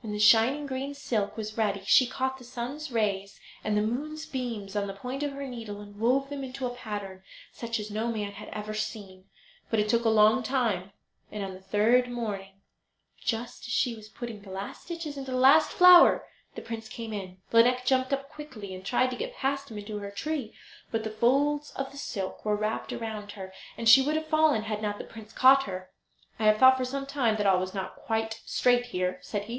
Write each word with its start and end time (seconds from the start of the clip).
When 0.00 0.10
the 0.14 0.18
shining 0.18 0.64
green 0.64 0.94
silk 0.94 1.36
was 1.36 1.58
ready 1.58 1.82
she 1.84 2.06
caught 2.06 2.38
the 2.38 2.44
sun's 2.44 2.90
rays 2.90 3.38
and 3.62 3.76
the 3.76 3.82
moon's 3.82 4.24
beams 4.24 4.74
on 4.74 4.86
the 4.86 4.94
point 4.94 5.22
of 5.22 5.32
her 5.32 5.46
needle 5.46 5.82
and 5.82 6.00
wove 6.00 6.30
them 6.30 6.42
into 6.42 6.64
a 6.66 6.74
pattern 6.74 7.22
such 7.52 7.78
as 7.78 7.90
no 7.90 8.10
man 8.10 8.32
had 8.32 8.48
ever 8.54 8.72
seen. 8.72 9.28
But 9.68 9.78
it 9.78 9.90
took 9.90 10.06
a 10.06 10.08
long 10.08 10.42
time, 10.42 10.92
and 11.30 11.44
on 11.44 11.52
the 11.52 11.60
third 11.60 12.08
morning, 12.10 12.62
just 13.20 13.66
as 13.66 13.72
she 13.74 13.94
was 13.94 14.08
putting 14.08 14.40
the 14.40 14.48
last 14.50 14.84
stitches 14.84 15.18
into 15.18 15.30
the 15.32 15.36
last 15.36 15.72
flower 15.72 16.26
the 16.54 16.62
prince 16.62 16.88
came 16.88 17.12
in. 17.12 17.42
Lineik 17.52 17.84
jumped 17.84 18.14
up 18.14 18.30
quickly, 18.30 18.74
and 18.74 18.82
tried 18.82 19.10
to 19.10 19.16
get 19.16 19.34
past 19.36 19.70
him 19.70 19.76
back 19.76 19.88
to 19.88 19.98
her 19.98 20.10
tree; 20.10 20.54
but 20.90 21.04
the 21.04 21.10
folds 21.10 21.72
of 21.72 21.90
the 21.92 21.98
silk 21.98 22.46
were 22.46 22.56
wrapped 22.56 22.92
round 22.92 23.32
her, 23.32 23.52
and 23.76 23.90
she 23.90 24.00
would 24.00 24.16
have 24.16 24.28
fallen 24.28 24.62
had 24.62 24.80
not 24.80 24.96
the 24.96 25.04
prince 25.04 25.34
caught 25.34 25.64
her. 25.64 25.90
"I 26.38 26.44
have 26.46 26.56
thought 26.56 26.78
for 26.78 26.86
some 26.86 27.04
time 27.04 27.36
that 27.36 27.46
all 27.46 27.60
was 27.60 27.74
not 27.74 27.96
quite 27.96 28.40
straight 28.46 28.86
here," 28.86 29.18
said 29.20 29.44
he. 29.44 29.54